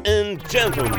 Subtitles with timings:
[0.00, 0.98] Ladies and gentlemen,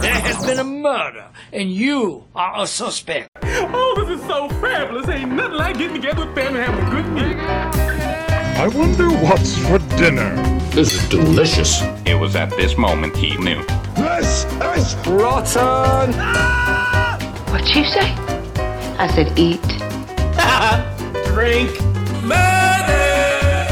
[0.00, 3.28] There has been a murder, and you are a suspect.
[3.42, 5.08] Oh, this is so fabulous.
[5.08, 7.36] Ain't nothing like getting together with family and having a good meal.
[7.40, 10.34] I wonder what's for dinner.
[10.70, 11.82] This is delicious.
[12.04, 13.64] It was at this moment he knew.
[13.96, 16.12] This is Rotten!
[17.50, 18.14] What'd you say?
[18.98, 19.60] I said eat.
[21.34, 21.70] drink.
[22.22, 23.66] Murder!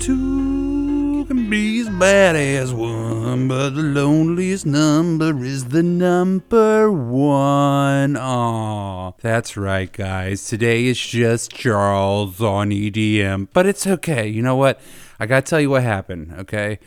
[0.00, 8.16] Two can be as bad as one, but the loneliest number is the number one.
[8.16, 10.46] Aw, that's right, guys.
[10.46, 14.26] Today is just Charles on EDM, but it's okay.
[14.26, 14.80] You know what?
[15.20, 16.78] I gotta tell you what happened, okay?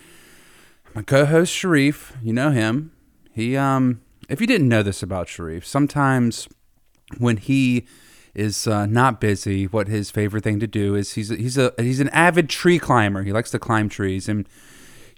[0.96, 2.94] my co-host Sharif, you know him.
[3.32, 6.48] He um if you didn't know this about Sharif, sometimes
[7.18, 7.85] when he
[8.34, 11.74] is uh, not busy, what his favorite thing to do is he's a, he's a
[11.77, 13.24] he's an avid tree climber.
[13.24, 14.48] He likes to climb trees and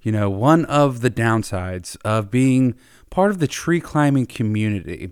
[0.02, 2.76] you know, one of the downsides of being
[3.10, 5.12] part of the tree climbing community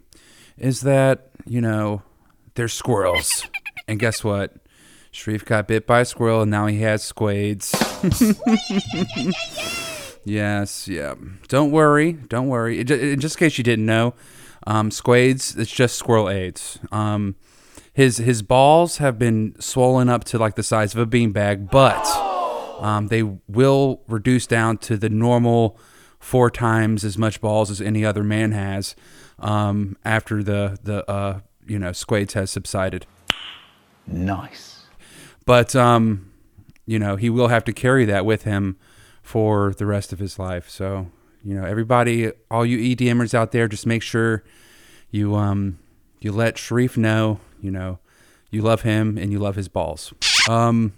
[0.57, 2.01] is that, you know,
[2.55, 3.45] there's squirrels.
[3.87, 4.53] And guess what?
[5.11, 7.75] Sharif got bit by a squirrel and now he has squades.
[10.23, 11.15] Yes, yeah.
[11.47, 12.79] Don't worry, don't worry.
[12.79, 14.13] It, ju- just in case you didn't know,
[14.67, 16.79] um, Squades, it's just squirrel AIDS.
[16.91, 17.35] Um,
[17.93, 22.05] his his balls have been swollen up to like the size of a beanbag, but
[22.81, 25.77] um, they will reduce down to the normal
[26.19, 28.95] four times as much balls as any other man has
[29.39, 33.05] um, after the the uh, you know Squades has subsided.
[34.07, 34.85] Nice.
[35.45, 36.31] But um,
[36.85, 38.77] you know, he will have to carry that with him
[39.21, 40.69] for the rest of his life.
[40.69, 41.07] So,
[41.43, 44.43] you know, everybody, all you EDMers out there, just make sure
[45.09, 45.79] you um
[46.19, 47.99] you let Sharif know, you know,
[48.49, 50.13] you love him and you love his balls.
[50.49, 50.93] Um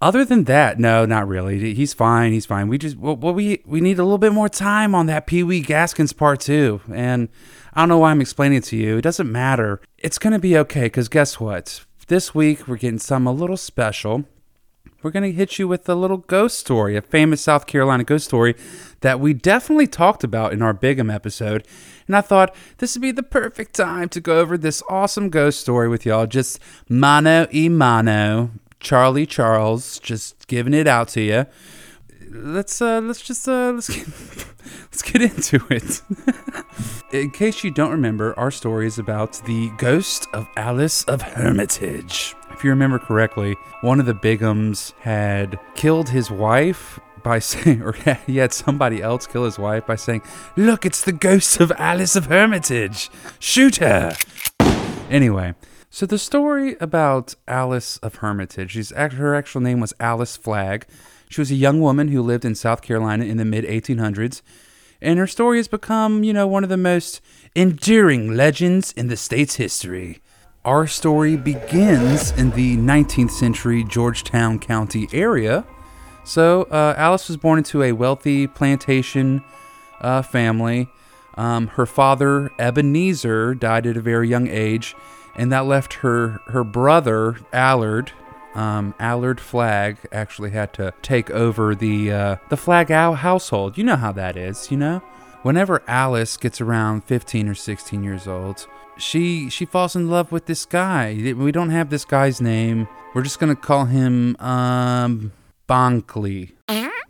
[0.00, 1.72] other than that, no, not really.
[1.72, 2.32] He's fine.
[2.32, 2.68] He's fine.
[2.68, 5.62] We just well, we we need a little bit more time on that Pee Wee
[5.62, 7.28] Gaskins part two, and
[7.72, 8.98] I don't know why I'm explaining it to you.
[8.98, 9.80] It doesn't matter.
[9.96, 10.90] It's gonna be okay.
[10.90, 11.84] Cause guess what?
[12.08, 14.26] This week we're getting some a little special
[15.04, 18.24] we're going to hit you with a little ghost story, a famous South Carolina ghost
[18.24, 18.56] story
[19.02, 21.66] that we definitely talked about in our Bigham episode.
[22.06, 25.60] And I thought this would be the perfect time to go over this awesome ghost
[25.60, 26.26] story with y'all.
[26.26, 31.46] Just mano y mano, Charlie Charles, just giving it out to you.
[32.30, 34.08] Let's uh let's just uh let's get,
[34.90, 36.00] let's get into it.
[37.12, 42.34] in case you don't remember, our story is about the ghost of Alice of Hermitage.
[42.64, 47.92] You remember correctly, one of the Bighams had killed his wife by saying, or
[48.26, 50.22] he had somebody else kill his wife by saying,
[50.56, 53.10] Look, it's the ghost of Alice of Hermitage.
[53.38, 54.16] Shoot her.
[55.10, 55.52] Anyway,
[55.90, 60.86] so the story about Alice of Hermitage, she's, her actual name was Alice Flagg.
[61.28, 64.40] She was a young woman who lived in South Carolina in the mid 1800s,
[65.02, 67.20] and her story has become, you know, one of the most
[67.54, 70.22] enduring legends in the state's history.
[70.64, 75.66] Our story begins in the 19th century Georgetown County area.
[76.24, 79.44] So, uh, Alice was born into a wealthy plantation
[80.00, 80.88] uh, family.
[81.36, 84.96] Um, her father, Ebenezer, died at a very young age,
[85.34, 88.12] and that left her her brother, Allard.
[88.54, 93.76] Um, Allard Flagg actually had to take over the uh, the Flagg hou- household.
[93.76, 95.00] You know how that is, you know.
[95.42, 98.66] Whenever Alice gets around 15 or 16 years old,
[98.96, 101.14] she she falls in love with this guy.
[101.14, 102.88] We don't have this guy's name.
[103.14, 105.32] We're just gonna call him um
[105.66, 106.52] Bonkley.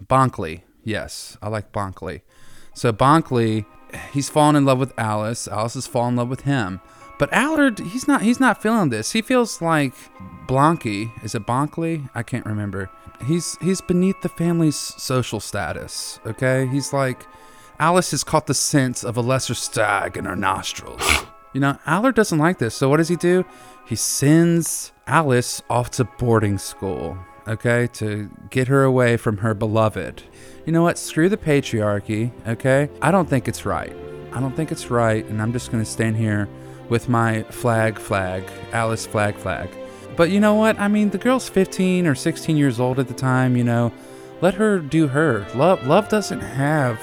[0.06, 0.62] Bonkley.
[0.83, 2.22] Yes, I like Bonkley.
[2.75, 3.65] So Bonkley,
[4.12, 5.49] he's fallen in love with Alice.
[5.49, 6.81] Alice has fallen in love with him.
[7.19, 9.12] But Allard, he's not he's not feeling this.
[9.12, 9.95] He feels like
[10.47, 11.11] Blanky.
[11.25, 12.09] Is it Bonkley?
[12.15, 12.91] I can't remember.
[13.27, 16.19] He's he's beneath the family's social status.
[16.27, 16.66] Okay?
[16.66, 17.27] He's like
[17.78, 21.25] Alice has caught the scent of a lesser stag in her nostrils.
[21.54, 22.74] You know, Allard doesn't like this.
[22.74, 23.45] So what does he do?
[23.86, 27.16] He sends Alice off to boarding school,
[27.47, 30.22] okay, to get her away from her beloved.
[30.66, 30.98] You know what?
[30.98, 32.91] Screw the patriarchy, okay?
[33.01, 33.95] I don't think it's right.
[34.33, 36.48] I don't think it's right, and I'm just gonna stand here
[36.89, 38.42] with my flag, flag,
[38.72, 39.71] Alice flag, flag.
[40.16, 40.78] But you know what?
[40.78, 43.92] I mean, the girl's 15 or 16 years old at the time, you know.
[44.41, 45.47] Let her do her.
[45.54, 47.00] Love love doesn't have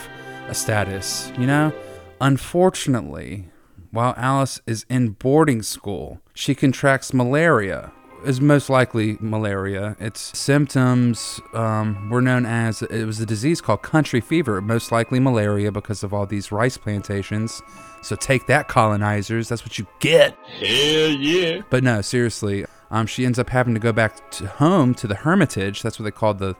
[0.47, 1.71] a status, you know?
[2.19, 3.50] Unfortunately,
[3.91, 7.91] while Alice is in boarding school, she contracts malaria.
[8.23, 9.95] Is most likely malaria.
[9.99, 15.19] Its symptoms um, were known as it was a disease called country fever, most likely
[15.19, 17.63] malaria because of all these rice plantations.
[18.03, 19.49] So take that, colonizers.
[19.49, 20.37] That's what you get.
[20.45, 21.61] Hell yeah.
[21.71, 25.15] But no, seriously, um, she ends up having to go back to home to the
[25.15, 25.81] Hermitage.
[25.81, 26.55] That's what they called the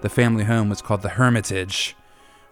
[0.00, 1.96] the family home was called the Hermitage,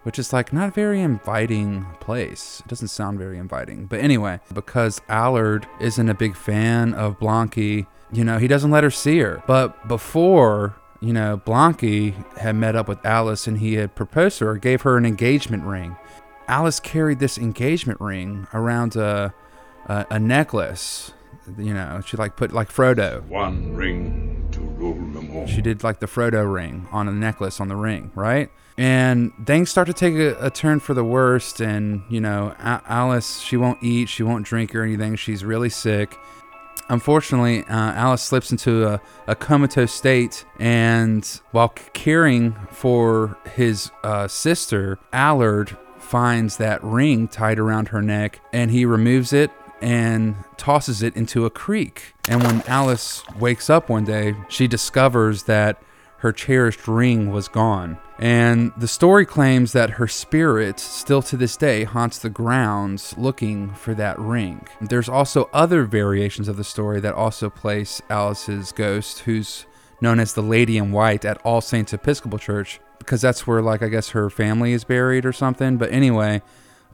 [0.02, 2.62] which is like not a very inviting place.
[2.64, 3.86] It doesn't sound very inviting.
[3.86, 8.84] But anyway, because Allard isn't a big fan of Blanky, you know, he doesn't let
[8.84, 9.42] her see her.
[9.46, 14.46] But before you know, Blanky had met up with Alice and he had proposed to
[14.46, 15.96] her, gave her an engagement ring.
[16.46, 19.34] Alice carried this engagement ring around a,
[19.86, 21.12] a, a necklace.
[21.58, 23.26] You know, she like put like Frodo.
[23.26, 24.31] One ring
[25.46, 28.50] She did like the Frodo ring on a necklace on the ring, right?
[28.78, 31.60] And things start to take a, a turn for the worst.
[31.60, 35.16] And, you know, a- Alice, she won't eat, she won't drink or anything.
[35.16, 36.16] She's really sick.
[36.88, 44.26] Unfortunately, uh, Alice slips into a, a comatose state, and while caring for his uh,
[44.26, 49.50] sister, Allard finds that ring tied around her neck, and he removes it
[49.82, 52.14] and tosses it into a creek.
[52.28, 55.82] And when Alice wakes up one day, she discovers that
[56.18, 57.98] her cherished ring was gone.
[58.20, 63.70] And the story claims that her spirit still to this day haunts the grounds looking
[63.74, 64.68] for that ring.
[64.80, 69.66] There's also other variations of the story that also place Alice's ghost, who's
[70.00, 73.82] known as the Lady in White at All Saints Episcopal Church, because that's where, like,
[73.82, 75.76] I guess her family is buried or something.
[75.76, 76.40] But anyway,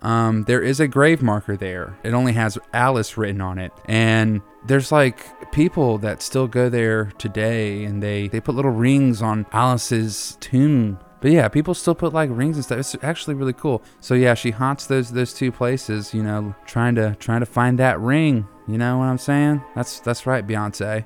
[0.02, 1.98] um, there is a grave marker there.
[2.02, 3.72] It only has Alice written on it.
[3.86, 9.22] And there's like people that still go there today and they, they put little rings
[9.22, 10.98] on Alice's tomb.
[11.20, 12.78] But yeah, people still put like rings and stuff.
[12.78, 13.82] It's actually really cool.
[14.00, 17.78] So yeah, she haunts those those two places, you know, trying to trying to find
[17.80, 18.46] that ring.
[18.68, 19.62] You know what I'm saying?
[19.74, 21.04] That's that's right, Beyonce.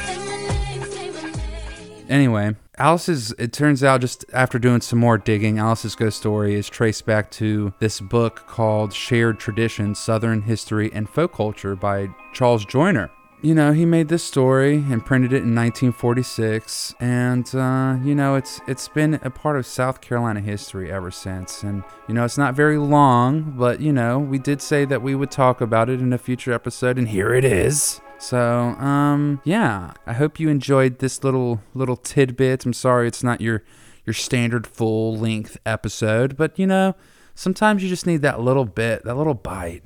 [2.10, 6.70] Anyway, Alice's, it turns out just after doing some more digging, Alice's ghost story is
[6.70, 12.64] traced back to this book called Shared Traditions Southern History and Folk Culture by Charles
[12.64, 13.10] Joyner.
[13.42, 18.36] You know, he made this story and printed it in 1946, and uh, you know,
[18.36, 21.64] it's it's been a part of South Carolina history ever since.
[21.64, 25.16] And you know, it's not very long, but you know, we did say that we
[25.16, 28.00] would talk about it in a future episode, and here it is.
[28.22, 32.64] So, um, yeah, I hope you enjoyed this little little tidbit.
[32.64, 33.64] I'm sorry it's not your
[34.06, 36.94] your standard full length episode, but you know,
[37.34, 39.82] sometimes you just need that little bit, that little bite,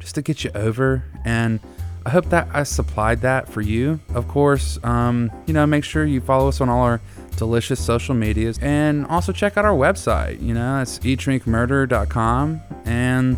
[0.00, 1.04] just to get you over.
[1.24, 1.60] And
[2.04, 4.00] I hope that I supplied that for you.
[4.14, 7.00] Of course, um, you know, make sure you follow us on all our
[7.36, 10.42] delicious social medias and also check out our website.
[10.42, 13.36] You know, it's eatdrinkmurder.com and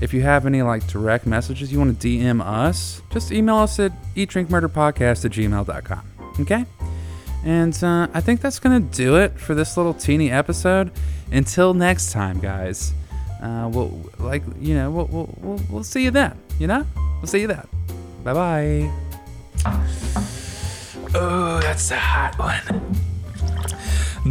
[0.00, 3.78] if you have any like direct messages you want to DM us, just email us
[3.78, 6.02] at eatdrinkmurderpodcast at gmail.com.
[6.40, 6.64] Okay?
[7.44, 10.90] And uh, I think that's going to do it for this little teeny episode.
[11.32, 12.92] Until next time, guys.
[13.42, 16.38] Uh, we'll, like, you know, we'll, we'll, we'll, we'll see you then.
[16.58, 16.86] You know?
[17.20, 17.66] We'll see you then.
[18.24, 18.90] Bye bye.
[21.14, 22.96] Oh, that's a hot one.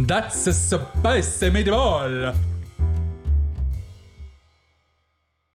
[0.06, 2.36] That's a spicy meatball.